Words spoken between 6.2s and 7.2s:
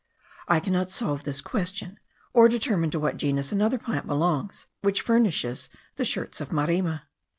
of marima.